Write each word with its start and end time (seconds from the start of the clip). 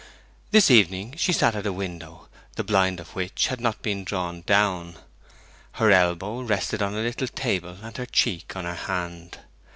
This 0.49 0.71
evening 0.71 1.13
she 1.15 1.31
sat 1.31 1.55
at 1.55 1.63
a 1.67 1.71
window, 1.71 2.27
the 2.55 2.63
blind 2.63 2.99
of 2.99 3.13
which 3.13 3.49
had 3.49 3.61
not 3.61 3.83
been 3.83 4.03
drawn 4.03 4.41
down. 4.41 4.95
Her 5.73 5.91
elbow 5.91 6.41
rested 6.41 6.81
on 6.81 6.95
a 6.95 7.01
little 7.03 7.27
table, 7.27 7.77
and 7.83 7.95
her 7.97 8.07
cheek 8.07 8.55
on 8.55 8.65
her 8.65 8.73
hand. 8.73 9.37